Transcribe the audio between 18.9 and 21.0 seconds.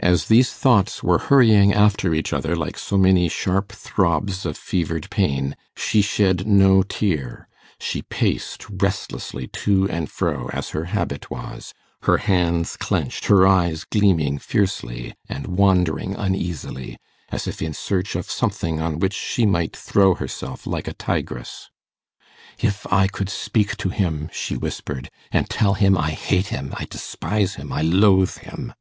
which she might throw herself like a